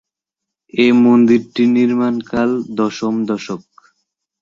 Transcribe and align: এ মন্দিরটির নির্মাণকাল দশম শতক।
এ 0.73 0.87
মন্দিরটির 1.03 1.69
নির্মাণকাল 1.77 2.49
দশম 2.77 3.15
শতক। 3.27 3.73